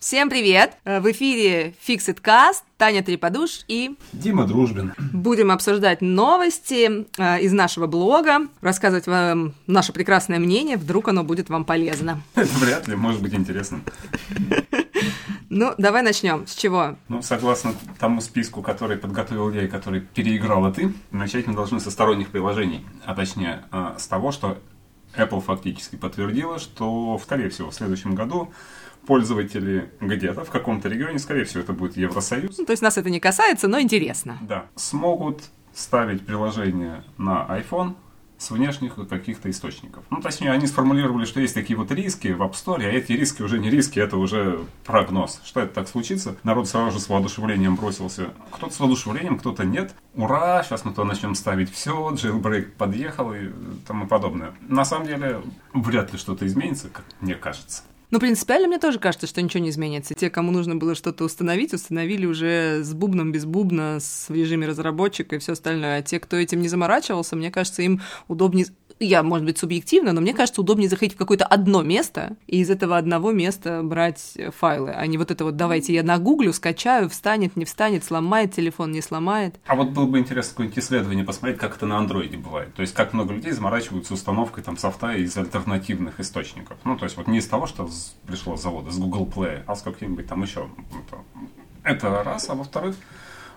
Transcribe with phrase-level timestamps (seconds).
[0.00, 0.78] Всем привет!
[0.84, 4.94] Э, В эфире Fixit Cast, Таня Треподуш и Дима Дружбин.
[5.12, 11.50] будем обсуждать новости э, из нашего блога, рассказывать вам наше прекрасное мнение, вдруг оно будет
[11.50, 12.22] вам полезно.
[12.34, 13.82] Это вряд ли может быть интересно.
[15.52, 16.46] Ну, давай начнем.
[16.46, 16.94] С чего?
[17.08, 21.90] Ну, согласно тому списку, который подготовил я и который переиграла ты, начать мы должны со
[21.90, 24.58] сторонних приложений, а точнее э, с того, что
[25.16, 28.52] Apple фактически подтвердила, что, скорее всего, в следующем году
[29.06, 33.10] пользователи где-то в каком-то регионе, скорее всего, это будет Евросоюз, Ну, то есть нас это
[33.10, 34.38] не касается, но интересно.
[34.42, 35.42] да, смогут
[35.74, 37.94] ставить приложение на iPhone
[38.38, 40.02] с внешних каких-то источников.
[40.08, 43.42] Ну, точнее, они сформулировали, что есть такие вот риски в App Store, а эти риски
[43.42, 45.42] уже не риски, это уже прогноз.
[45.44, 46.36] Что это так случится?
[46.42, 48.30] Народ сразу же с воодушевлением бросился.
[48.50, 49.94] Кто-то с воодушевлением, кто-то нет.
[50.14, 53.50] Ура, сейчас мы то начнем ставить все, jailbreak подъехал и
[53.86, 54.54] тому подобное.
[54.62, 55.42] На самом деле,
[55.74, 57.82] вряд ли что-то изменится, как мне кажется.
[58.10, 60.14] Ну, принципиально мне тоже кажется, что ничего не изменится.
[60.14, 64.66] Те, кому нужно было что-то установить, установили уже с бубном, без бубна, с в режиме
[64.66, 65.98] разработчика и все остальное.
[65.98, 68.66] А те, кто этим не заморачивался, мне кажется, им удобнее
[69.00, 72.70] я, может быть, субъективно, но мне кажется, удобнее заходить в какое-то одно место и из
[72.70, 77.56] этого одного места брать файлы, а не вот это вот давайте я нагуглю, скачаю, встанет,
[77.56, 79.56] не встанет, сломает телефон, не сломает.
[79.66, 82.74] А вот было бы интересно какое-нибудь исследование посмотреть, как это на андроиде бывает.
[82.74, 86.76] То есть, как много людей заморачиваются установкой там софта из альтернативных источников.
[86.84, 87.88] Ну, то есть, вот не из того, что
[88.26, 90.68] пришло с завода, с Google Play, а с каким-нибудь там еще.
[91.82, 92.50] Это- раз.
[92.50, 92.96] А во-вторых,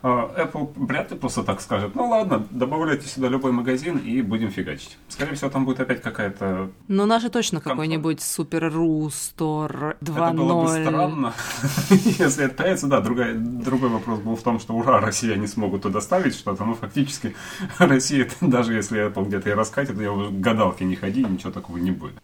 [0.04, 4.98] Apple вряд ли просто так скажет, ну ладно, добавляйте сюда любой магазин и будем фигачить.
[5.08, 6.72] Скорее всего, там будет опять какая-то...
[6.90, 7.78] Но наши точно Комфорт.
[7.78, 10.88] какой-нибудь Супер Ру Стор Это было бы 2.0.
[10.88, 11.34] странно,
[11.90, 12.88] если это появится.
[12.88, 16.66] Да, другой, другой вопрос был в том, что ура, Россия не смогут туда ставить что-то,
[16.66, 17.36] но фактически
[17.78, 21.78] Россия, даже если Apple где-то и раскатит, я уже к гадалке не ходи, ничего такого
[21.78, 22.16] не будет.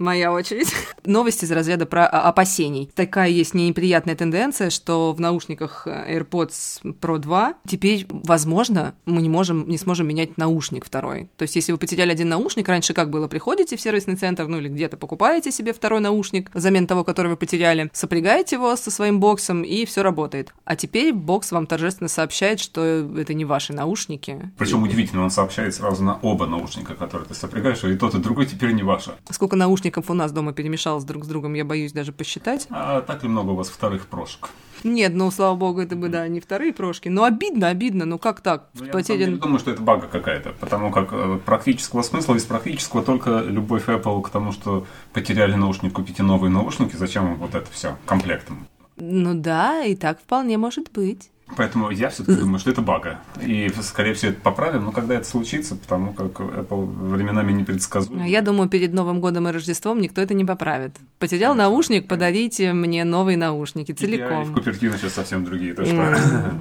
[0.00, 0.74] Моя очередь.
[1.04, 2.90] Новости из разряда про а, опасений.
[2.94, 9.28] Такая есть неприятная тенденция, что в наушниках э, AirPods Pro 2 теперь, возможно, мы не
[9.28, 11.28] можем, не сможем менять наушник второй.
[11.36, 13.28] То есть, если вы потеряли один наушник, раньше как было?
[13.28, 17.36] Приходите в сервисный центр, ну или где-то покупаете себе второй наушник взамен того, который вы
[17.36, 20.54] потеряли, сопрягаете его со своим боксом, и все работает.
[20.64, 22.82] А теперь бокс вам торжественно сообщает, что
[23.18, 24.50] это не ваши наушники.
[24.56, 28.46] Причем удивительно, он сообщает сразу на оба наушника, которые ты сопрягаешь, и тот, и другой
[28.46, 29.12] теперь не ваши.
[29.30, 32.66] Сколько наушников у нас дома перемешалось друг с другом, я боюсь даже посчитать.
[32.70, 34.50] А так ли много у вас вторых прошек?
[34.84, 37.08] Нет, ну, слава богу, это бы, да, не вторые прошки.
[37.08, 38.68] Но обидно, обидно, ну как так?
[38.74, 39.38] Ну, я Потерян...
[39.38, 44.22] думаю, что это бага какая-то, потому как э, практического смысла из практического только любовь Apple
[44.22, 48.66] к тому, что потеряли наушник, купите новые наушники, зачем вам вот это все комплектом?
[48.96, 51.30] Ну да, и так вполне может быть.
[51.56, 53.20] Поэтому я все-таки думаю, что это бага.
[53.40, 58.24] И, скорее всего, это поправим, но когда это случится, потому как Apple временами А непредсказуем.
[58.24, 60.96] Я думаю, перед Новым годом и Рождеством никто это не поправит.
[61.18, 64.54] Потерял Конечно, наушник, подарите мне новые наушники Я и в целиком.
[64.54, 65.74] Купертино сейчас совсем другие.
[65.74, 66.14] Так что...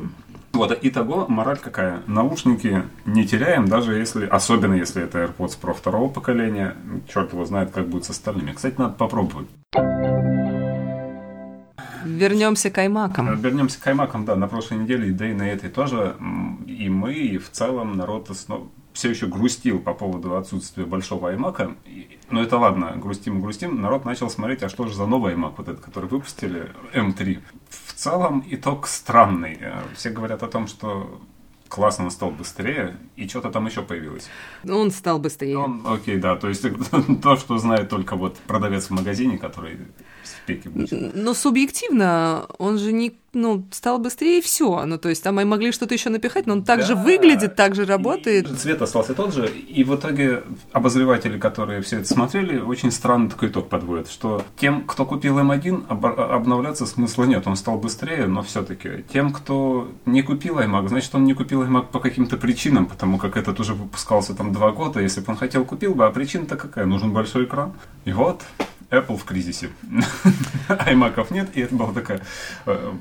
[0.52, 2.02] Вот, итого, мораль какая?
[2.08, 6.76] Наушники не теряем, даже если, особенно если это AirPods Pro второго поколения.
[7.08, 8.54] Черт его знает, как будет с остальными.
[8.54, 9.48] Кстати, надо попробовать.
[12.20, 13.40] Вернемся к аймакам.
[13.40, 16.16] Вернемся к аймакам, да, на прошлой неделе, да и на этой тоже.
[16.68, 18.30] И мы, и в целом народ
[18.94, 21.76] все еще грустил по поводу отсутствия большого аймака.
[22.30, 23.82] Но это ладно, грустим и грустим.
[23.82, 27.40] Народ начал смотреть, а что же за новый аймак, вот этот, который выпустили, М3.
[27.70, 29.58] В целом итог странный.
[29.62, 31.22] Э, Все говорят о том, что
[31.70, 34.28] классно он стал быстрее, и что-то там еще появилось.
[34.68, 35.58] Он стал быстрее.
[35.58, 36.66] Он, окей, да, то есть
[37.22, 39.78] то, что знает только вот продавец в магазине, который.
[41.14, 44.86] Но субъективно он же не ну, стал быстрее и все.
[44.88, 47.04] Ну, то есть там могли что-то еще напихать, но он так же Да.
[47.04, 48.50] выглядит, так же работает.
[48.50, 50.42] И цвет остался тот же, и в итоге
[50.72, 55.86] обозреватели, которые все это смотрели, очень странный такой итог подводят, что тем, кто купил М1,
[55.90, 61.14] об- обновляться смысла нет, он стал быстрее, но все-таки тем, кто не купил iMac, значит,
[61.14, 65.02] он не купил iMac по каким-то причинам, потому как этот уже выпускался там два года,
[65.02, 66.88] если бы он хотел, купил бы, а причина-то какая?
[66.88, 67.74] Нужен большой экран.
[68.06, 68.42] И вот,
[68.92, 69.70] Apple в кризисе.
[70.68, 72.22] Аймаков нет, и это была такая
[72.66, 72.94] э,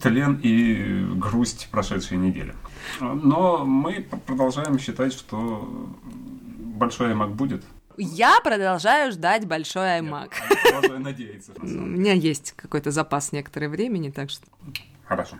[0.00, 2.54] тлен и грусть прошедшей недели.
[3.00, 5.88] Но мы продолжаем считать, что
[6.76, 7.64] большой iMac будет.
[7.96, 10.30] Я продолжаю ждать большой iMac.
[10.50, 11.52] Я продолжаю надеяться.
[11.56, 14.44] на У меня есть какой-то запас некоторое времени, так что...
[15.06, 15.36] Хорошо.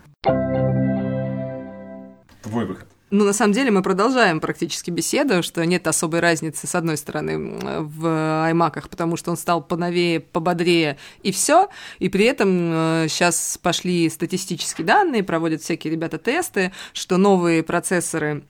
[2.41, 2.87] Твой выход.
[3.09, 7.57] Ну, на самом деле, мы продолжаем практически беседу, что нет особой разницы, с одной стороны,
[7.79, 11.69] в аймаках, потому что он стал поновее, пободрее, и все.
[11.99, 18.43] И при этом сейчас пошли статистические данные, проводят всякие ребята тесты, что новые процессоры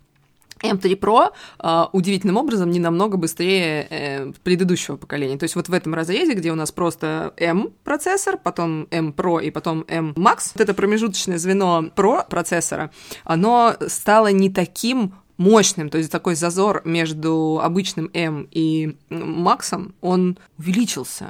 [0.64, 5.38] M3 Pro э, удивительным образом не намного быстрее э, предыдущего поколения.
[5.38, 9.44] То есть вот в этом разрезе, где у нас просто M процессор, потом M Pro
[9.44, 12.92] и потом M Max, вот это промежуточное звено Pro процессора,
[13.24, 20.38] оно стало не таким мощным, то есть такой зазор между обычным M и Максом, он
[20.58, 21.26] увеличился.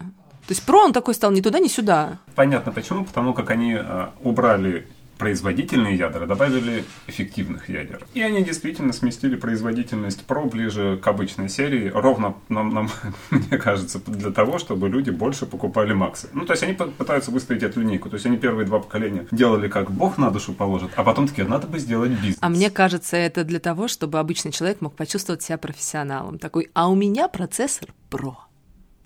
[0.48, 2.20] То есть Pro он такой стал ни туда, ни сюда.
[2.36, 4.88] Понятно почему, потому как они э, убрали
[5.18, 8.06] производительные ядра, добавили эффективных ядер.
[8.14, 12.90] И они действительно сместили производительность Pro ближе к обычной серии, ровно, нам, нам,
[13.32, 16.30] мне кажется, для того, чтобы люди больше покупали Максы.
[16.34, 18.10] Ну, то есть они пытаются выставить эту линейку.
[18.10, 21.48] То есть они первые два поколения делали как бог на душу положит, а потом такие,
[21.48, 22.38] надо бы сделать бизнес.
[22.40, 26.40] А мне кажется, это для того, чтобы обычный человек мог почувствовать себя профессионалом.
[26.40, 28.47] Такой, а у меня процессор Pro.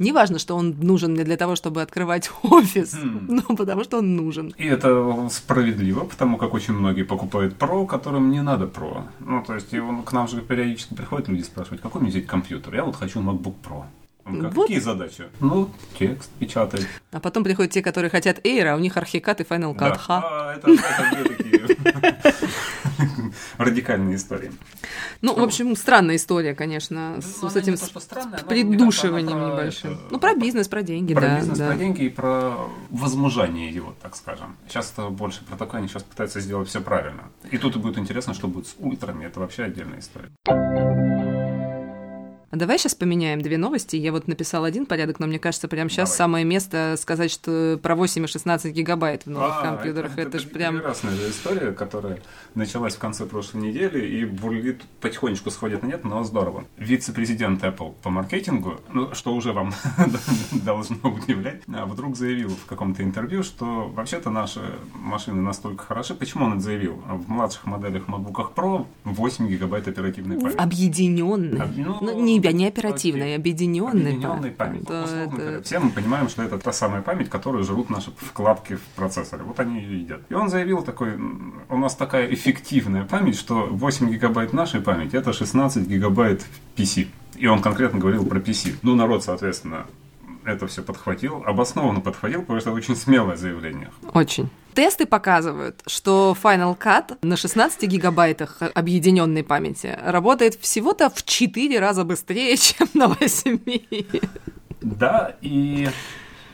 [0.01, 3.25] Неважно, что он нужен мне для того, чтобы открывать офис, mm.
[3.27, 4.53] но потому что он нужен.
[4.57, 9.03] И это справедливо, потому как очень многие покупают Pro, которым не надо Pro.
[9.19, 12.75] Ну, то есть, он, к нам же периодически приходят люди спрашивают, какой мне взять компьютер?
[12.75, 13.83] Я вот хочу MacBook Pro.
[14.23, 14.67] Как, вот.
[14.67, 15.25] Какие задачи?
[15.39, 16.87] Ну, текст печатать.
[17.11, 19.99] А потом приходят те, которые хотят Air, а у них архикат и Final Cut.
[20.07, 20.23] Да.
[20.23, 21.77] А, это, это две такие
[23.57, 24.51] радикальные истории.
[25.21, 29.93] Ну, в общем, странная история, конечно, ну, с, с этим странная, придушиванием про небольшим.
[29.93, 31.27] Это, ну, про бизнес, про деньги, про да.
[31.27, 31.67] Про бизнес, да.
[31.67, 34.57] про деньги и про возмужание его, так скажем.
[34.67, 37.31] Сейчас это больше про такое, они сейчас пытаются сделать все правильно.
[37.49, 40.31] И тут и будет интересно, что будет с ультрами, это вообще отдельная история.
[42.51, 43.95] А давай сейчас поменяем две новости.
[43.95, 46.17] Я вот написал один порядок, но мне кажется, прямо сейчас давай.
[46.17, 50.11] самое место сказать, что про 8 и 16 гигабайт в новых а, компьютерах.
[50.13, 50.75] Это, это, это же прям...
[50.75, 52.19] прекрасная же история, которая
[52.55, 56.65] началась в конце прошлой недели и бурлит потихонечку сходит на нет, но здорово.
[56.77, 59.73] Вице-президент Apple по маркетингу, ну, что уже вам
[60.51, 64.59] должно удивлять, а вдруг заявил в каком-то интервью, что вообще-то наши
[64.93, 66.15] машины настолько хороши.
[66.15, 67.01] Почему он это заявил?
[67.07, 70.57] В младших моделях MacBook Pro 8 гигабайт оперативной памяти.
[70.57, 71.61] Объединенной.
[71.77, 74.13] Ну, ну, не не оперативной, объединенной.
[74.13, 74.83] Объединенной память.
[74.83, 75.61] Да, это...
[75.63, 79.43] Все мы понимаем, что это та самая память, которую жрут наши вкладки в процессоре.
[79.43, 80.21] Вот они ее едят.
[80.29, 81.15] И он заявил такой,
[81.69, 86.45] у нас такая эффективная память, что 8 гигабайт нашей памяти это 16 гигабайт
[86.75, 87.07] PC.
[87.35, 88.75] И он конкретно говорил про PC.
[88.81, 89.85] Ну, народ, соответственно,
[90.43, 93.89] это все подхватил, обоснованно подхватил, потому что это очень смелое заявление.
[94.13, 94.49] Очень.
[94.73, 102.03] Тесты показывают, что Final Cut на 16 гигабайтах объединенной памяти работает всего-то в 4 раза
[102.03, 103.59] быстрее, чем на 8.
[104.81, 105.89] Да, и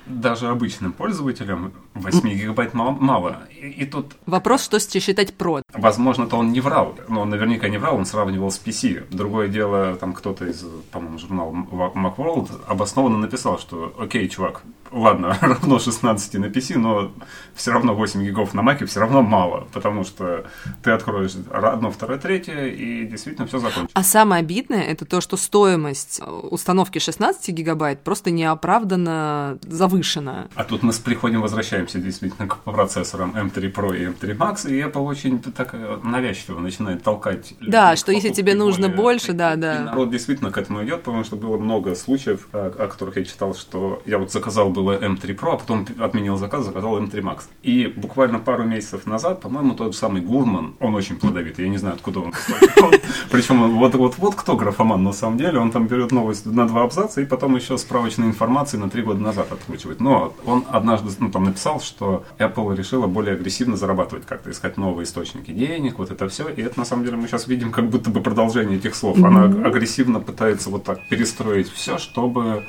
[0.08, 3.44] даже обычным пользователям 8 гигабайт мало.
[3.50, 4.14] И, и тут...
[4.26, 5.62] Вопрос, что считать про.
[5.74, 6.98] Возможно, то он не врал.
[7.08, 9.08] Но он наверняка не врал, он сравнивал с PC.
[9.12, 14.62] Другое дело, там кто-то из, по-моему, журнала Macworld обоснованно написал, что окей, чувак,
[14.92, 17.12] ладно, равно 16 на PC, но
[17.56, 20.46] все равно 8 гигов на Mac все равно мало, потому что
[20.84, 23.92] ты откроешь одно, второе, третье, и действительно все закончится.
[23.94, 30.48] А самое обидное, это то, что стоимость э, установки 16 гигабайт просто неоправданно завышена.
[30.56, 35.06] А тут мы приходим, возвращаемся действительно к процессорам M3 Pro и M3 Max, и Apple
[35.06, 35.74] очень так
[36.04, 37.54] навязчиво начинает толкать.
[37.62, 39.02] Да, что если тебе нужно более...
[39.02, 39.76] больше, да, да.
[39.76, 43.54] И народ действительно к этому идет, потому что было много случаев, о которых я читал,
[43.56, 47.46] что я вот заказал было M3 Pro, а потом отменил заказ, заказал M3 Max.
[47.64, 51.96] И буквально пару месяцев назад, по-моему, тот самый Гурман, он очень плодовитый, я не знаю,
[51.96, 52.34] откуда он.
[53.32, 56.84] Причем вот, вот, вот кто графоман на самом деле, он там берет новость на два
[56.84, 60.00] абзаца и потом еще справочной информации на три года назад откручивает.
[60.00, 65.06] Но он однажды ну, там написал, что Apple решила более агрессивно зарабатывать, как-то искать новые
[65.06, 66.50] источники денег, вот это все.
[66.50, 69.18] И это на самом деле мы сейчас видим как будто бы продолжение этих слов.
[69.24, 72.64] Она агрессивно пытается вот так перестроить все, чтобы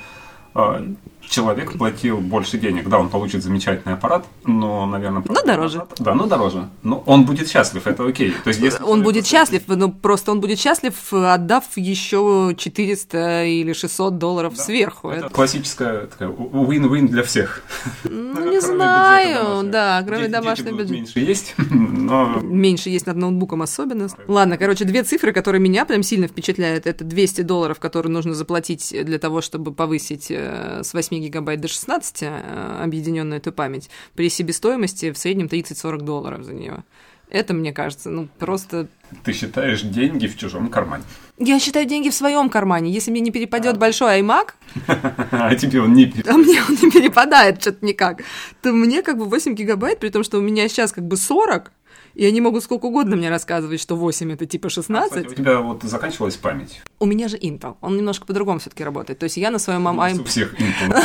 [1.29, 2.89] человек платил больше денег.
[2.89, 5.23] Да, он получит замечательный аппарат, но, наверное...
[5.29, 5.79] Но дороже.
[5.79, 6.69] Аппарат, да, но дороже.
[6.83, 8.35] Но он будет счастлив, это окей.
[8.45, 13.73] То есть, если он будет счастлив, но просто он будет счастлив, отдав еще 400 или
[13.73, 15.11] 600 долларов да, сверху.
[15.11, 17.63] Это, это классическая такая win-win для всех.
[18.05, 20.93] Ну, не знаю, да, кроме домашнего бюджета.
[20.95, 22.41] Меньше есть, но...
[22.43, 24.09] Меньше есть над ноутбуком особенно.
[24.27, 26.87] Ладно, короче, две цифры, которые меня прям сильно впечатляют.
[26.87, 30.48] Это 200 долларов, которые нужно заплатить для того, чтобы повысить э,
[30.83, 36.45] с 8 гигабайт до 16 э, объединенную эту память при себестоимости в среднем 30-40 долларов
[36.45, 36.85] за нее.
[37.31, 38.89] Это, мне кажется, ну просто...
[39.23, 41.05] Ты считаешь деньги в чужом кармане?
[41.39, 42.91] Я считаю деньги в своем кармане.
[42.91, 43.79] Если мне не перепадет а.
[43.79, 44.55] большой iMac...
[45.31, 46.29] А тебе он не перепадает.
[46.29, 48.23] А мне он не перепадает что-то никак.
[48.63, 51.71] То мне как бы 8 гигабайт, при том, что у меня сейчас как бы 40,
[52.19, 55.13] и они могут сколько угодно мне рассказывать, что 8 это типа 16.
[55.13, 56.83] А, кстати, у тебя вот заканчивалась память?
[56.99, 57.77] У меня же Intel.
[57.81, 59.21] Он немножко по-другому все-таки работает.
[59.21, 60.21] То есть я на своем iMac...
[60.21, 61.01] У всех Intel.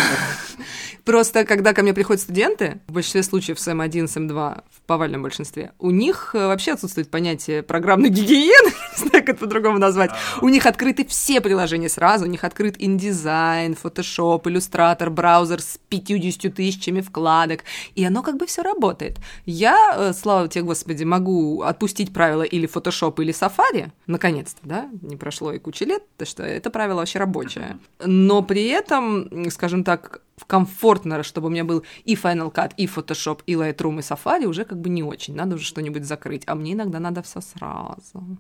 [1.06, 5.24] Просто, когда ко мне приходят студенты, в большинстве случаев с М1, с М2, в повальном
[5.24, 10.12] большинстве, у них э, вообще отсутствует понятие программной гигиены, не знаю, как это по-другому назвать.
[10.42, 16.54] У них открыты все приложения сразу, у них открыт InDesign, Photoshop, Illustrator, браузер с 50
[16.54, 19.20] тысячами вкладок, и оно как бы все работает.
[19.46, 25.18] Я, э, слава тебе, Господи, могу отпустить правила или Photoshop, или Safari, наконец-то, да, не
[25.18, 27.78] прошло и куча лет, то что это правило вообще рабочее.
[28.04, 33.42] Но при этом, скажем так, комфортно, чтобы у меня был и Final Cut, и Photoshop,
[33.46, 35.36] и Lightroom, и Safari, уже как бы не очень.
[35.36, 36.44] Надо уже что-нибудь закрыть.
[36.48, 38.38] А мне иногда надо все сразу.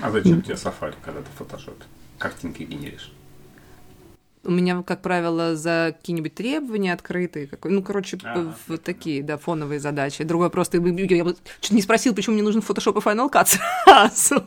[0.00, 1.82] А зачем тебе Safari, когда ты в Photoshop
[2.18, 3.12] картинки генеришь?
[4.48, 9.36] У меня, как правило, за какие-нибудь требования открытые, какой, ну, короче, Ага, в такие, да,
[9.36, 10.24] фоновые задачи.
[10.24, 14.46] Другое просто, я бы чуть не спросил, почему мне нужен Photoshop и Final Cut сразу.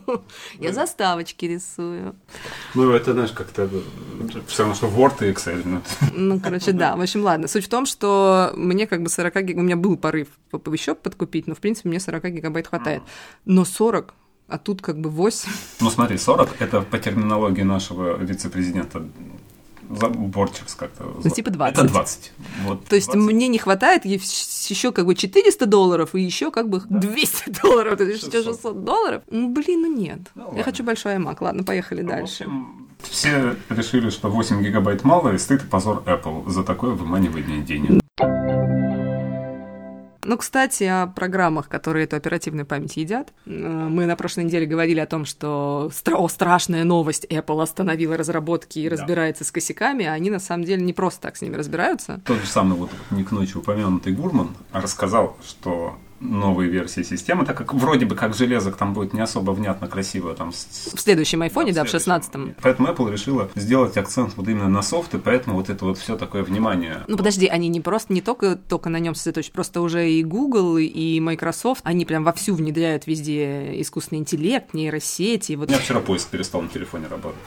[0.58, 2.16] Я заставочки рисую.
[2.74, 3.70] Ну, это, знаешь, как-то
[4.48, 5.62] все равно, что Word и Excel.
[5.64, 5.80] ну,
[6.16, 6.96] Ну, короче, да.
[6.96, 7.46] В общем, ладно.
[7.46, 9.56] Суть в том, что мне как бы 40 гиг...
[9.56, 10.26] У меня был порыв
[10.72, 13.02] еще подкупить, но, в принципе, мне 40 гигабайт хватает.
[13.44, 14.14] Но 40,
[14.48, 15.50] а тут как бы 8.
[15.80, 19.02] Ну, смотри, 40 это по терминологии нашего вице-президента
[19.96, 21.04] заборчик как-то.
[21.22, 21.78] Ну, типа 20.
[21.78, 22.32] Это 20.
[22.64, 23.32] Вот То есть 20.
[23.32, 27.98] мне не хватает еще как бы 400 долларов и еще как бы 200 долларов.
[27.98, 28.44] То есть 600.
[28.44, 29.22] 600 долларов?
[29.30, 30.20] Ну, блин, ну нет.
[30.34, 30.62] Ну, Я ладно.
[30.64, 31.36] хочу большой iMac.
[31.40, 32.44] Ладно, поехали В дальше.
[32.44, 37.60] общем, все решили, что 8 гигабайт мало, и стыд и позор Apple за такое выманивание
[37.62, 38.00] денег.
[40.24, 43.32] Ну, кстати, о программах, которые эту оперативную память едят.
[43.46, 43.50] Э,
[43.88, 48.88] Мы на прошлой неделе говорили о том, что о, страшная новость, Apple остановила разработки и
[48.88, 48.96] Да.
[48.96, 52.20] разбирается с косяками, а они на самом деле не просто так с ними разбираются.
[52.24, 57.56] Тот же самый вот не к ночи упомянутый Гурман рассказал, что новые версии системы, так
[57.58, 61.42] как вроде бы как железок там будет не особо внятно, красиво там с- В следующем
[61.42, 62.12] айфоне, да, в следующем.
[62.12, 62.54] 16-м.
[62.62, 66.16] Поэтому Apple решила сделать акцент вот именно на софт, и поэтому вот это вот все
[66.16, 67.02] такое внимание.
[67.08, 70.78] Ну подожди, они не просто, не только, только на нем сосредоточены, просто уже и Google,
[70.78, 75.54] и Microsoft, они прям вовсю внедряют везде искусственный интеллект, нейросети.
[75.54, 77.40] У Вот меня вчера поиск перестал на телефоне работать.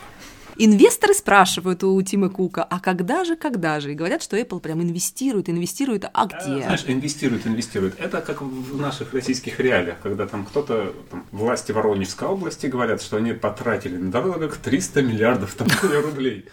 [0.58, 3.92] Инвесторы спрашивают у Тима Кука, а когда же, когда же?
[3.92, 6.64] И говорят, что Apple прям инвестирует, инвестирует, а где?
[6.64, 8.00] Знаешь, инвестируют, инвестируют.
[8.00, 13.18] Это как в наших российских реалиях, когда там кто-то, там, власти Воронежской области говорят, что
[13.18, 16.46] они потратили на дорогах 300 миллиардов там, рублей.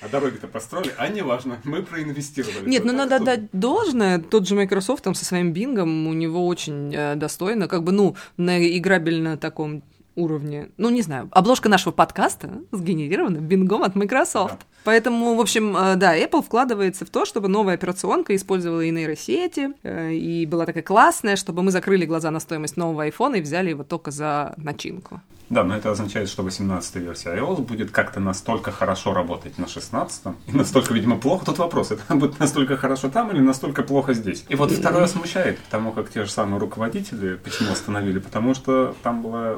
[0.00, 2.68] А дороги-то построили, а не важно, мы проинвестировали.
[2.68, 4.20] Нет, ну надо что- отдать должное.
[4.20, 8.14] Тот же Microsoft там со своим бингом, у него очень э, достойно, как бы, ну,
[8.36, 9.82] на играбельно таком
[10.18, 10.70] уровне.
[10.76, 11.28] Ну, не знаю.
[11.32, 14.66] Обложка нашего подкаста сгенерирована бингом от Microsoft.
[14.84, 19.70] Поэтому, в общем, э, да, Apple вкладывается в то, чтобы новая операционка использовала и нейросети,
[19.82, 23.70] э, и была такая классная, чтобы мы закрыли глаза на стоимость нового айфона и взяли
[23.70, 25.20] его только за начинку.
[25.50, 30.36] Да, но это означает, что 18-я версия iOS будет как-то настолько хорошо работать на 16-м,
[30.46, 31.46] и настолько, видимо, плохо.
[31.46, 34.44] Тут вопрос, это будет настолько хорошо там или настолько плохо здесь?
[34.48, 39.22] И вот второе смущает, потому как те же самые руководители почему остановили, потому что там
[39.22, 39.56] была,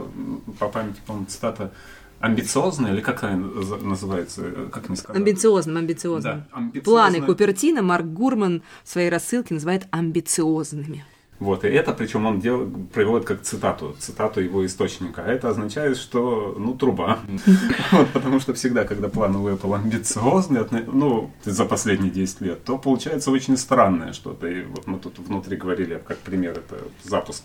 [0.60, 1.72] по памяти, по-моему, цитата
[2.20, 3.48] амбициозная, или как она
[3.82, 5.20] называется, э, как мне сказать?
[5.20, 6.34] Амбициозным, амбициозным.
[6.50, 6.82] Да, амбициозная.
[6.82, 11.04] Планы Купертина Марк Гурман в своей рассылке называет амбициозными.
[11.40, 15.24] Вот, и это, причем он дел, приводит как цитату, цитату его источника.
[15.24, 17.20] А это означает, что, ну, труба.
[17.92, 22.76] Вот, потому что всегда, когда планы у Apple амбициозные, ну, за последние 10 лет, то
[22.76, 24.46] получается очень странное что-то.
[24.46, 27.44] И вот мы тут внутри говорили, как пример, это запуск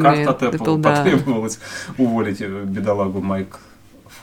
[0.00, 0.82] карт от Apple.
[0.82, 1.58] Потребовалось
[1.98, 3.60] уволить э, бедолагу Майк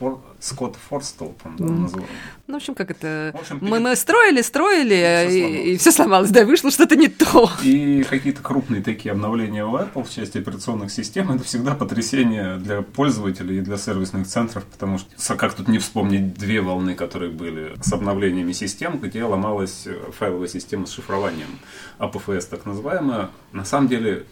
[0.02, 0.20] Фор...
[0.40, 2.06] Скотт Форстел, по-моему, да, называл.
[2.48, 3.32] Ну, в общем, как это...
[3.36, 5.68] В общем, мы, перед- мы строили, строили, и, сломалось.
[5.68, 7.52] и все сломалось, да, вышло что-то не то.
[7.64, 12.82] И какие-то крупные такие обновления у Apple в части операционных систем это всегда потрясение для
[12.82, 17.74] пользователей и для сервисных центров, потому что как тут не вспомнить две волны, которые были
[17.80, 21.60] с обновлениями систем, где ломалась э, файловая система с шифрованием,
[22.00, 23.30] APFS так называемая.
[23.52, 24.26] На самом деле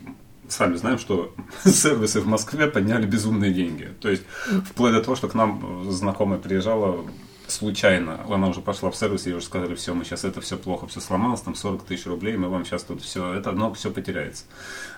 [0.49, 3.89] сами знаем, что сервисы в Москве подняли безумные деньги.
[4.01, 4.23] То есть
[4.65, 7.05] вплоть до того, что к нам знакомая приезжала
[7.51, 10.87] случайно, она уже пошла в сервис, ей уже сказали, все, мы сейчас это все плохо,
[10.87, 14.45] все сломалось, там 40 тысяч рублей, мы вам сейчас тут все, это одно все потеряется.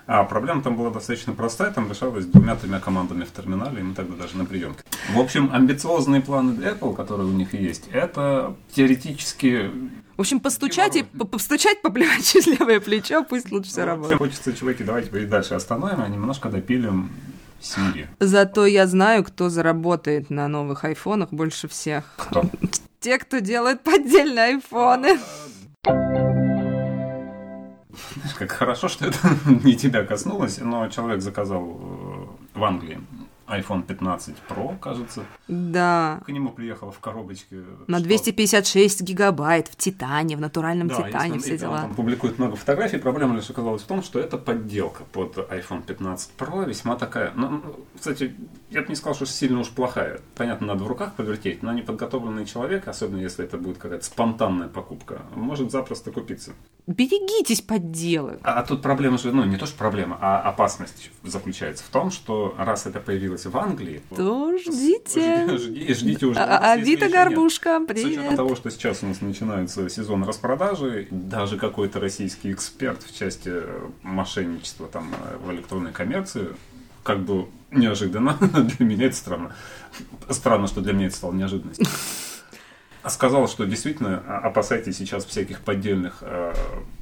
[0.07, 4.15] А проблема там была достаточно простая, там решалась двумя-тремя командами в терминале, и мы тогда
[4.15, 4.83] даже на приемке.
[5.13, 9.71] В общем, амбициозные планы Apple, которые у них есть, это теоретически
[10.17, 14.17] В общем, постучать и по- постучать, поплевать через левое плечо, пусть лучше все работает.
[14.17, 17.09] Хочется, чуваки, давайте дальше остановим, а немножко допилим
[17.61, 18.07] Siri.
[18.19, 22.03] Зато я знаю, кто заработает на новых айфонах больше всех.
[22.17, 22.43] Кто?
[22.99, 25.19] Те, кто делает поддельные айфоны.
[28.37, 29.17] Как хорошо, что это
[29.63, 32.99] не тебя коснулось, но человек заказал э, в Англии
[33.51, 35.23] iPhone 15 Pro, кажется.
[35.47, 36.21] Да.
[36.25, 37.57] К нему приехала в коробочке.
[37.87, 41.81] На что- 256 гигабайт в Титане, в натуральном Да, Титане, все он дела.
[41.81, 42.97] там публикует много фотографий.
[42.97, 47.31] Проблема лишь оказалась в том, что это подделка под iPhone 15 Pro, весьма такая.
[47.35, 47.63] Ну, ну,
[47.97, 48.33] кстати,
[48.69, 50.21] я бы не сказал, что сильно уж плохая.
[50.35, 55.21] Понятно, надо в руках повертеть, но неподготовленный человек, особенно если это будет какая-то спонтанная покупка,
[55.35, 56.53] может запросто купиться.
[56.87, 58.39] Берегитесь подделок.
[58.43, 62.09] А, а тут проблема же, ну не то что проблема, а опасность заключается в том,
[62.11, 65.47] что раз это появилось в Англии, То ждите.
[65.57, 66.39] жди- ждите уже.
[66.39, 67.11] А- Авито еще нет.
[67.13, 68.35] горбушка, С учетом привет.
[68.35, 73.79] того, что сейчас у нас начинается сезон распродажи, даже какой-то российский эксперт в части э,
[74.01, 76.47] мошенничества там, э, в электронной коммерции,
[77.03, 78.37] как бы неожиданно,
[78.77, 79.55] для меня это странно.
[80.29, 81.85] Странно, что для меня это стало неожиданностью.
[83.07, 86.53] Сказал, что действительно а, опасайтесь сейчас всяких поддельных э,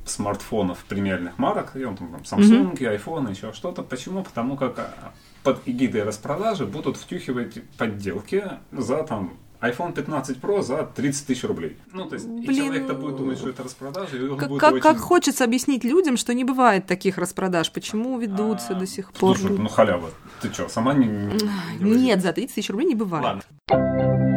[0.06, 3.84] смартфонов премиальных марок, и он там, там Samsung, iPhone, еще что-то.
[3.84, 4.24] Почему?
[4.24, 5.13] Потому как а,
[5.44, 11.77] под эгидой распродажи будут втюхивать подделки за там iPhone 15 Pro за 30 тысяч рублей.
[11.91, 14.62] Ну, то есть, и Блин, человек-то будет думать, что это распродажа, и он Как, будет
[14.62, 14.82] как, очень...
[14.82, 17.72] как хочется объяснить людям, что не бывает таких распродаж.
[17.72, 19.38] Почему ведутся А, до сих пор?
[19.38, 20.12] Слушай, ну халява.
[20.41, 21.08] Ты что, сама не...
[21.08, 21.96] не-?
[22.06, 23.44] Нет, за 30 тысяч рублей не бывает.
[23.68, 24.28] Ладно.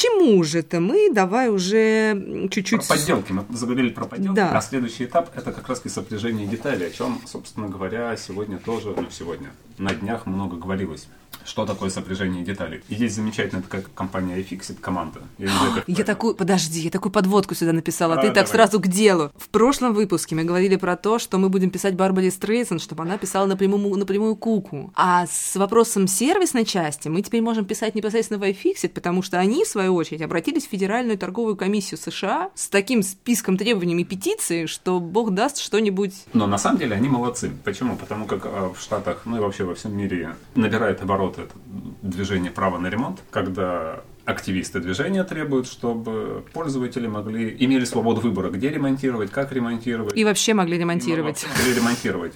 [0.00, 1.10] К чему же это мы?
[1.12, 2.86] Давай уже чуть-чуть...
[2.86, 3.32] Про подделки.
[3.32, 4.36] Мы заговорили про подделки.
[4.36, 4.56] Да.
[4.56, 9.06] А следующий этап это как раз сопряжение деталей, о чем, собственно говоря, сегодня тоже, ну,
[9.10, 11.08] сегодня, на днях много говорилось.
[11.44, 12.82] Что такое сопряжение деталей?
[12.88, 15.20] И есть замечательная такая компания iFixit, команда.
[15.38, 18.26] Я, не знаю, как Я такую, подожди, я такую подводку сюда написала, а А, ты
[18.26, 18.50] так давай.
[18.50, 19.30] сразу к делу.
[19.36, 23.16] В прошлом выпуске мы говорили про то, что мы будем писать Барбаре Стрейсон, чтобы она
[23.16, 24.92] писала напрямую, напрямую куку.
[24.94, 29.64] А с вопросом сервисной части мы теперь можем писать непосредственно в iFixit, потому что они,
[29.64, 34.66] в свою очередь, обратились в Федеральную торговую комиссию США с таким списком требований и петиций,
[34.66, 36.14] что бог даст что-нибудь...
[36.32, 37.50] Но на самом деле они молодцы.
[37.64, 37.96] Почему?
[37.96, 41.54] Потому как э, в Штатах, ну и вообще во всем мире набирает обороты это
[42.02, 48.70] движение права на ремонт, когда активисты движения требуют, чтобы пользователи могли имели свободу выбора, где
[48.70, 50.16] ремонтировать, как ремонтировать.
[50.16, 51.46] И вообще могли И ремонтировать.
[51.56, 52.34] могли ремонтировать.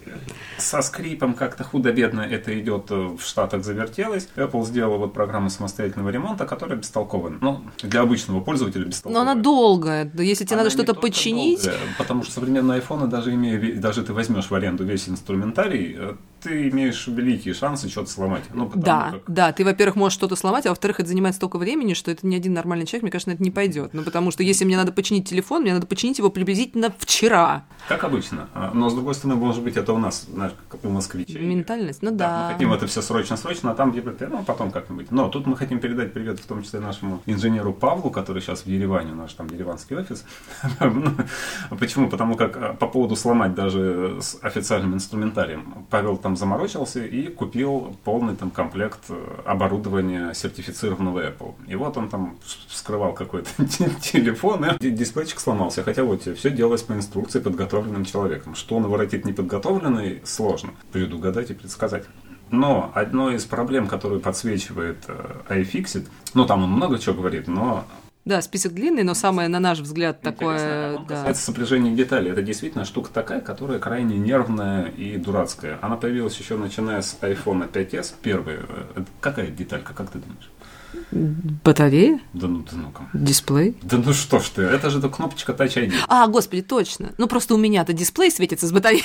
[0.58, 4.28] Со скрипом как-то худо-бедно это идет э, в Штатах завертелось.
[4.36, 7.34] Apple сделала вот программу самостоятельного ремонта, которая бестолковая.
[7.40, 9.22] Ну, для обычного пользователя Но бестолковая.
[9.30, 10.10] она долгая.
[10.18, 11.62] Если тебе Она надо что-то починить...
[11.64, 16.14] долгая, потому что современные айфоны, даже имея, даже ты возьмешь в аренду весь инструментарий, э,
[16.42, 18.44] ты имеешь великие шансы что-то сломать.
[18.52, 21.83] Ну, Да, как- да, ты, во-первых, можешь что-то сломать, а во-вторых, это занимает столько времени,
[21.92, 23.92] что это ни один нормальный человек, мне кажется, на это не пойдет.
[23.92, 27.66] Ну, потому что если мне надо починить телефон, мне надо починить его приблизительно вчера.
[27.86, 28.48] Как обычно.
[28.54, 30.52] А, Но, с другой стороны, может быть, это у нас, знаешь,
[30.84, 31.40] у москвичей.
[31.40, 32.46] Ментальность, ну Да, да.
[32.46, 35.10] мы хотим это все срочно-срочно, а там где ну, потом как-нибудь.
[35.10, 38.66] Но тут мы хотим передать привет в том числе нашему инженеру Павлу, который сейчас в
[38.66, 40.24] Ереване, наш там ереванский офис.
[41.70, 42.08] Почему?
[42.08, 47.96] Потому как а, по поводу сломать даже с официальным инструментарием, Павел там заморочился и купил
[48.04, 51.54] полный там комплект э, оборудования сертифицированного Apple.
[51.66, 52.36] И вот он там
[52.68, 55.82] вскрывал какой-то телефон, и дисплейчик сломался.
[55.82, 58.54] Хотя вот все делалось по инструкции подготовленным человеком.
[58.54, 62.04] Что наворотит неподготовленный, сложно предугадать и предсказать.
[62.50, 67.84] Но одной из проблем, которую подсвечивает э, iFixit, ну там он много чего говорит, но
[68.24, 70.96] Да, список длинный, но самое, на наш взгляд, такое...
[70.96, 71.16] он Да.
[71.16, 72.30] касается сопряжения деталей.
[72.30, 75.78] Это действительно штука такая, которая крайне нервная и дурацкая.
[75.82, 78.14] Она появилась еще начиная с iPhone 5s.
[78.22, 78.60] Первая.
[78.68, 80.50] э, это Какая деталька, как ты думаешь?
[81.64, 82.20] Батарея?
[82.32, 83.02] Да ну, да ну-ка.
[83.12, 83.76] Дисплей?
[83.82, 85.92] Да ну что ж ты, это же кнопочка Touch ID.
[86.08, 87.12] А, господи, точно.
[87.18, 89.04] Ну, просто у меня-то дисплей светится с батареей.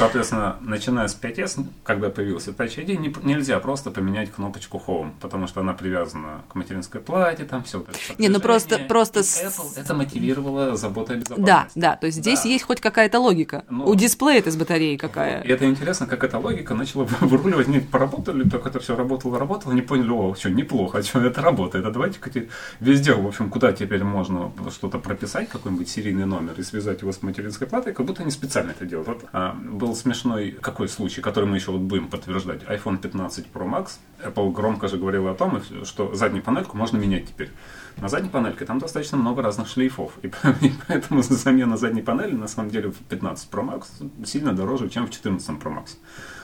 [0.00, 5.46] Соответственно, начиная с 5S, когда появился Touch ID, не- нельзя просто поменять кнопочку Home, потому
[5.46, 9.22] что она привязана к материнской плате, там все вот это Не, ну просто- просто И
[9.22, 11.78] Apple это мотивировало заботой о Да, безопасности.
[11.78, 12.48] да, то есть здесь Да.
[12.48, 13.64] есть хоть какая-то логика.
[13.68, 13.86] Ну.
[13.86, 15.42] У дисплея это с батареей И какая.
[15.42, 17.68] это интересно, как эта логика начала выруливать.
[17.68, 21.84] Они поработали, так это все работало, работало, они поняли, о, что, неплохо, что это работает.
[21.84, 22.48] А давайте-ка те-
[22.80, 27.22] везде, в общем, куда теперь можно что-то прописать, какой-нибудь серийный номер и связать его с
[27.22, 29.08] материнской платой, как будто они специально это делают.
[29.08, 32.62] Вот, а, был смешной какой случай, который мы еще вот будем подтверждать.
[32.62, 33.98] iPhone 15 Pro Max.
[34.24, 37.50] Apple громко же говорила о том, что заднюю панельку можно менять теперь.
[37.96, 40.12] На задней панельке там достаточно много разных шлейфов.
[40.22, 40.28] И
[40.60, 45.06] и поэтому замена задней панели на самом деле в 15 Pro Max сильно дороже, чем
[45.06, 45.96] в 14 Pro Max.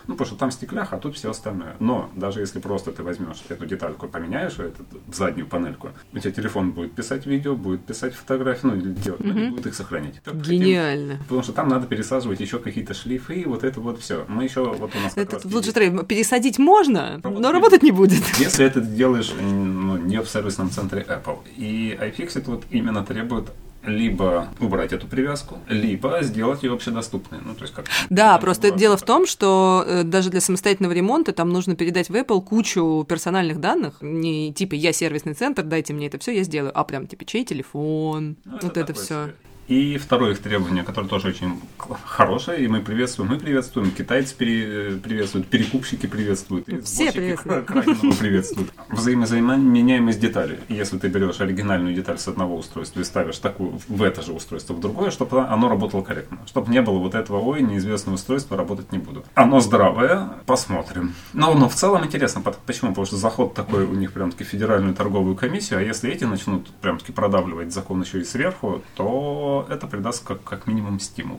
[0.06, 1.74] Ну, потому что там стекляха, а тут все остальное.
[1.80, 6.70] Но даже если просто ты возьмешь эту детальку, поменяешь эту заднюю панельку, у тебя телефон
[6.72, 10.20] будет писать видео, будет писать фотографии, ну, или делать, ну, и будет их сохранять.
[10.24, 11.18] Хотим- Гениально.
[11.18, 14.24] Потому что там надо пересаживать еще какие-то шлейфы, и вот это вот все.
[14.28, 15.72] Мы еще, вот у нас как Это раз лучше
[16.04, 18.22] пересадить можно, Работать но не работать не будет.
[18.38, 21.38] если это делаешь ну, не в сервисном центре Apple.
[21.56, 23.46] И iFixit вот именно требует
[23.86, 27.40] либо убрать эту привязку, либо сделать ее общедоступной.
[27.44, 31.32] Ну, то есть как да, просто дело в том, что э, даже для самостоятельного ремонта
[31.32, 33.96] там нужно передать в Apple кучу персональных данных.
[34.00, 37.44] Не типа я сервисный центр, дайте мне это все, я сделаю, а прям типа чей
[37.44, 39.32] телефон, ну, вот это, это все.
[39.68, 41.60] И второе их требование, которое тоже очень
[42.04, 47.66] хорошее, и мы приветствуем, мы приветствуем, китайцы приветствуют, перекупщики приветствуют, все приветствуют.
[48.18, 48.72] приветствуют.
[48.90, 50.58] Взаимозаменяемость деталей.
[50.68, 54.74] Если ты берешь оригинальную деталь с одного устройства и ставишь такую в это же устройство
[54.74, 56.38] в другое, чтобы оно работало корректно.
[56.46, 59.24] Чтобы не было вот этого, ой, неизвестного устройства, работать не буду.
[59.34, 61.14] Оно здравое, посмотрим.
[61.32, 62.90] Но, но в целом интересно, почему?
[62.90, 67.10] Потому что заход такой у них прям-таки федеральную торговую комиссию, а если эти начнут прям-таки
[67.10, 71.38] продавливать закон еще и сверху, то это придаст как, как минимум стимул.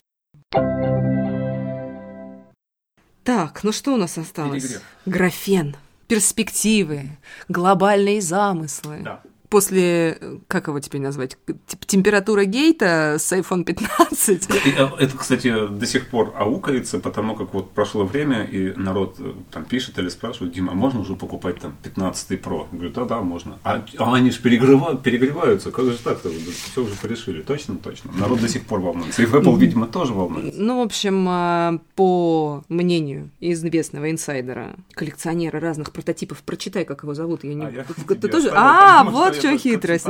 [3.23, 4.63] Так, ну что у нас осталось?
[4.63, 4.81] Перегрев.
[5.05, 5.75] Графен,
[6.07, 7.09] перспективы,
[7.49, 9.01] глобальные замыслы.
[9.03, 11.37] Да после, как его теперь назвать,
[11.85, 14.49] температура гейта с iPhone 15.
[14.77, 19.33] Э, это, кстати, до сих пор аукается, потому как вот прошло время, и народ э,
[19.51, 22.67] там пишет или спрашивает, Дима, а можно уже покупать там 15 Pro?
[22.71, 23.57] Говорю, да, да, можно.
[23.63, 26.29] А, а они же перегревают, перегреваются, как же так-то?
[26.29, 27.41] Все уже порешили.
[27.41, 28.11] Точно, точно.
[28.13, 29.21] Народ до сих пор волнуется.
[29.21, 30.61] И в Apple, видимо, тоже волнуется.
[30.61, 37.43] Ну, в общем, а, по мнению известного инсайдера, коллекционера разных прототипов, прочитай, как его зовут,
[37.43, 37.65] я не...
[37.65, 38.51] А, я Ты тоже...
[38.53, 40.07] А, вот что хитрость.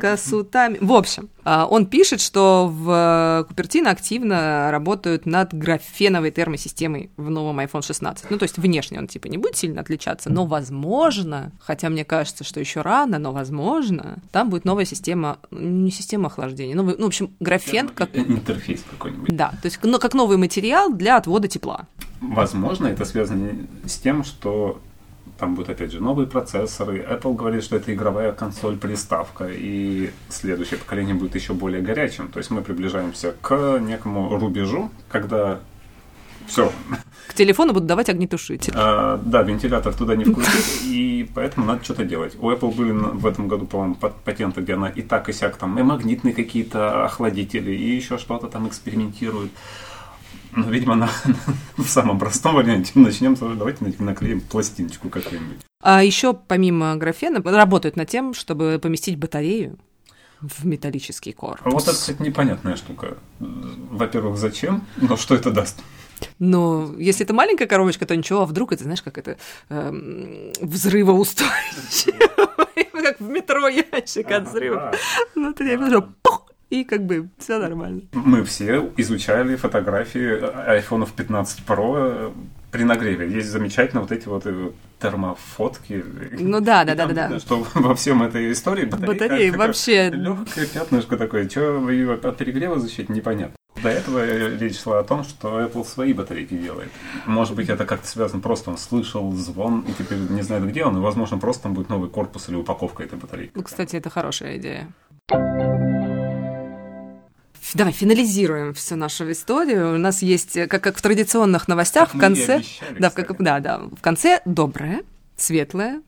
[0.00, 0.78] Косутами.
[0.80, 7.60] В общем, а, он пишет, что в Купертино активно работают над графеновой термосистемой в новом
[7.60, 8.30] iPhone 16.
[8.30, 12.44] Ну, то есть внешне он типа не будет сильно отличаться, но возможно, хотя мне кажется,
[12.44, 17.08] что еще рано, но возможно, там будет новая система, не система охлаждения, новый, ну, в
[17.08, 18.16] общем, графен как...
[18.16, 19.34] Интерфейс какой-нибудь.
[19.34, 21.86] Да, то есть ну, как новый материал для отвода тепла.
[22.20, 24.80] Возможно, это связано с тем, что
[25.38, 26.98] там будут, опять же, новые процессоры.
[26.98, 32.28] Apple говорит, что это игровая консоль-приставка, и следующее поколение будет еще более горячим.
[32.28, 35.60] То есть мы приближаемся к некому рубежу, когда
[36.46, 36.72] все.
[37.28, 38.72] К телефону будут давать огнетушитель.
[38.76, 42.36] А, да, вентилятор туда не включить, и поэтому надо что-то делать.
[42.38, 45.78] У Apple были в этом году, по-моему, патенты, где она и так, и сяк, там,
[45.78, 49.50] и магнитные какие-то охладители, и еще что-то там экспериментирует.
[50.54, 51.10] Ну, видимо, на,
[51.76, 55.58] в самом простом варианте начнем сразу, давайте наклеим пластиночку какую-нибудь.
[55.82, 59.78] А еще помимо графена работают над тем, чтобы поместить батарею
[60.40, 61.72] в металлический корпус.
[61.72, 63.16] Вот это, кстати, непонятная штука.
[63.38, 64.84] Во-первых, зачем?
[64.96, 65.80] Но что это даст?
[66.38, 69.38] Но если это маленькая коробочка, то ничего, а вдруг это, знаешь, как это
[69.70, 72.56] эм, взрывоустойчиво,
[73.02, 74.92] как в метро ящик от взрыва.
[75.34, 76.21] Внутри я вижу, пух,
[76.72, 78.00] и как бы все нормально.
[78.12, 80.40] Мы все изучали фотографии
[80.80, 82.32] iPhone 15 Pro
[82.70, 83.30] при нагреве.
[83.30, 86.02] Есть замечательно вот эти вот э, термофотки.
[86.40, 87.38] Ну да, да, да, да, да.
[87.38, 92.80] Что во всем этой истории батарея, батарея вообще легкое пятнышко такое, что ее от перегрева
[92.80, 93.54] защитить непонятно.
[93.82, 94.24] До этого
[94.56, 96.90] речь шла о том, что Apple свои батарейки делает.
[97.26, 100.96] Может быть, это как-то связано, просто он слышал звон и теперь не знает, где он,
[100.96, 103.52] и, возможно, просто там будет новый корпус или упаковка этой батарейки.
[103.54, 104.88] Ну, кстати, это хорошая идея.
[107.74, 109.94] Давай финализируем всю нашу историю.
[109.94, 112.56] У нас есть, как, как в традиционных новостях, как в конце.
[112.56, 113.78] Обещали, да, в, как, да, да.
[113.78, 115.02] В конце доброе,
[115.36, 116.02] светлое.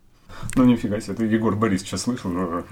[0.56, 2.30] Ну, нифига себе, ты Егор Борис сейчас слышал.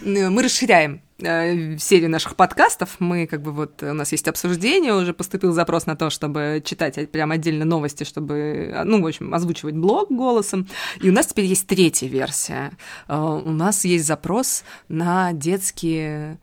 [0.00, 2.96] Мы расширяем э, серию наших подкастов.
[3.00, 7.10] Мы как бы вот у нас есть обсуждение, уже поступил запрос на то, чтобы читать
[7.10, 10.68] прям отдельно новости, чтобы, ну, в общем, озвучивать блог голосом.
[11.02, 12.70] И у нас теперь есть третья версия.
[13.08, 16.38] Э, у нас есть запрос на детские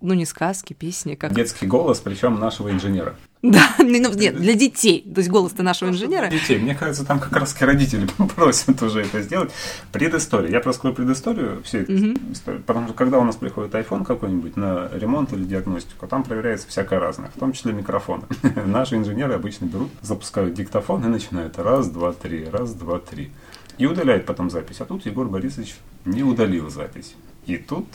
[0.00, 1.34] ну не сказки, песни, как...
[1.34, 3.16] Детский голос, причем нашего инженера.
[3.42, 6.28] Да, ну, нет, для детей, то есть голос-то нашего инженера.
[6.28, 9.52] Для детей, мне кажется, там как раз родители просят уже это сделать.
[9.92, 12.20] Предыстория, я раскрою предысторию всей этой угу.
[12.32, 16.66] истории, потому что когда у нас приходит iPhone какой-нибудь на ремонт или диагностику, там проверяется
[16.68, 18.24] всякое разное, в том числе микрофоны.
[18.66, 23.30] Наши инженеры обычно берут, запускают диктофон и начинают раз, два, три, раз, два, три.
[23.76, 24.80] И удаляют потом запись.
[24.80, 27.14] А тут Егор Борисович не удалил запись.
[27.48, 27.86] И тут...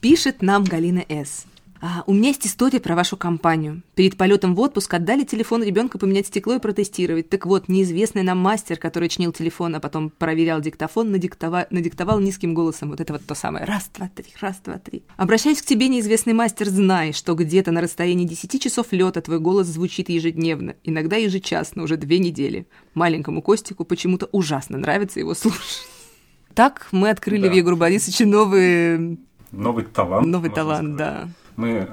[0.00, 1.46] Пишет нам Галина С.
[1.80, 3.82] А, у меня есть история про вашу компанию.
[3.96, 7.28] Перед полетом в отпуск отдали телефон ребенка поменять стекло и протестировать.
[7.28, 11.66] Так вот, неизвестный нам мастер, который чинил телефон, а потом проверял диктофон, надиктова...
[11.70, 12.90] надиктовал низким голосом.
[12.90, 13.64] Вот это вот то самое.
[13.64, 15.02] Раз, два, три, раз, два, три.
[15.16, 19.66] Обращаюсь к тебе, неизвестный мастер, знай, что где-то на расстоянии 10 часов лета твой голос
[19.66, 22.66] звучит ежедневно, иногда ежечасно, уже две недели.
[22.94, 25.91] Маленькому Костику почему-то ужасно нравится его слушать.
[26.54, 27.48] Так мы открыли да.
[27.48, 29.18] в Егору Борисовиче новый...
[29.50, 30.26] Новый талант.
[30.26, 31.24] Новый талант, сказать.
[31.24, 31.28] да.
[31.56, 31.86] Мы э,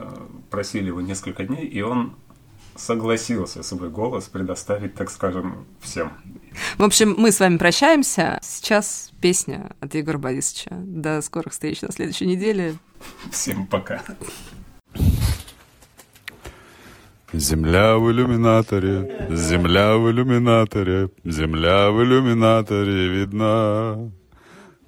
[0.50, 2.15] просили его несколько дней, и он
[2.76, 6.13] согласился свой голос предоставить, так скажем, всем.
[6.78, 8.39] В общем, мы с вами прощаемся.
[8.41, 10.72] Сейчас песня от Егора Борисовича.
[10.72, 12.76] До скорых встреч на следующей неделе.
[13.32, 14.02] Всем пока.
[17.32, 24.12] Земля в иллюминаторе, земля в иллюминаторе, земля в иллюминаторе видна.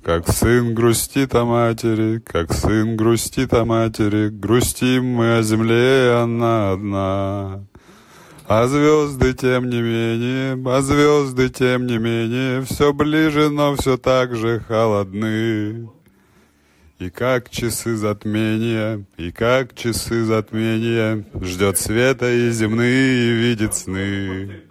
[0.04, 6.72] Как сын грустит о матери, как сын грустит о матери, грустим мы о земле, она
[6.72, 7.64] одна.
[8.48, 14.36] А звезды, тем не менее, а звезды, тем не менее, все ближе, но все так
[14.36, 15.88] же холодны.
[16.98, 24.64] И как часы затмения, и как часы затмения, Ждет света и земные видит сны.